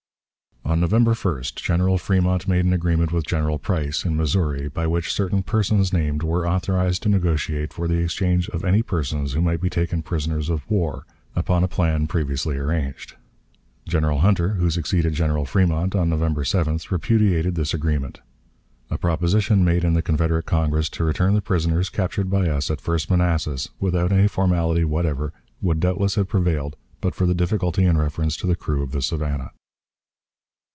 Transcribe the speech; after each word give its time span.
On 0.63 0.79
November 0.79 1.13
1st 1.13 1.55
General 1.55 1.97
Fremont 1.97 2.47
made 2.47 2.63
an 2.63 2.71
agreement 2.71 3.11
with 3.11 3.25
General 3.27 3.59
Price, 3.59 4.05
in 4.05 4.15
Missouri, 4.15 4.69
by 4.69 4.87
which 4.87 5.11
certain 5.11 5.43
persons 5.43 5.91
named 5.91 6.23
were 6.23 6.47
authorized 6.47 7.03
to 7.03 7.09
negotiate 7.09 7.73
for 7.73 7.89
the 7.89 7.97
exchange 7.97 8.47
of 8.51 8.63
any 8.63 8.81
persons 8.81 9.33
who 9.33 9.41
might 9.41 9.59
be 9.59 9.69
taken 9.69 10.01
prisoners 10.01 10.49
of 10.49 10.69
war, 10.71 11.05
upon 11.35 11.61
a 11.63 11.67
plan 11.67 12.07
previously 12.07 12.55
arranged. 12.55 13.15
General 13.85 14.19
Hunter, 14.19 14.49
who 14.49 14.69
succeeded 14.69 15.11
General 15.13 15.43
Fremont, 15.43 15.93
on 15.93 16.09
November 16.09 16.43
7th, 16.45 16.89
repudiated 16.89 17.55
this 17.55 17.73
agreement. 17.73 18.21
A 18.89 18.97
proposition 18.97 19.65
made 19.65 19.83
in 19.83 19.93
the 19.93 20.01
Confederate 20.01 20.45
Congress 20.45 20.87
to 20.89 21.03
return 21.03 21.33
the 21.33 21.41
prisoners 21.41 21.89
captured 21.89 22.29
by 22.29 22.47
us 22.47 22.71
at 22.71 22.79
first 22.79 23.09
Manassas, 23.09 23.67
without 23.81 24.13
any 24.13 24.29
formality 24.29 24.85
whatever, 24.85 25.33
would 25.61 25.81
doubtless 25.81 26.15
have 26.15 26.29
prevailed 26.29 26.77
but 27.01 27.13
for 27.13 27.25
the 27.25 27.35
difficulty 27.35 27.83
in 27.83 27.97
reference 27.97 28.37
to 28.37 28.47
the 28.47 28.55
crew 28.55 28.81
of 28.81 28.91
the 28.91 29.01
Savannah. 29.01 29.51